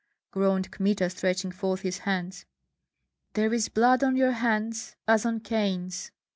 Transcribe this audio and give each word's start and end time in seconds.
groaned 0.31 0.71
Kmita, 0.71 1.11
stretching 1.11 1.51
forth 1.51 1.81
his 1.81 1.99
hands. 1.99 2.47
"There 3.33 3.53
is 3.53 3.69
blood 3.69 4.03
on 4.03 4.15
your 4.15 4.31
hands, 4.31 4.95
as 5.07 5.27
on 5.27 5.41
Cain's!" 5.41 6.09